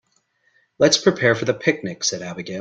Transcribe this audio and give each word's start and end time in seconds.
"Let's 0.79 0.97
prepare 0.97 1.35
for 1.35 1.45
the 1.45 1.53
picnic!", 1.53 2.03
said 2.03 2.23
Abigail. 2.23 2.49